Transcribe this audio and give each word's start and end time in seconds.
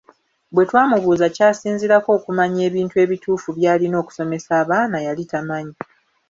Bwe 0.53 0.63
twamubuuza 0.69 1.25
ky’asinziirako 1.35 2.09
okumanya 2.17 2.61
ebintu 2.69 2.95
ebituufu 3.03 3.49
by’alina 3.57 3.95
okusomesa 4.03 4.49
abaana 4.61 4.97
yali 5.05 5.23
tamanyi. 5.31 5.75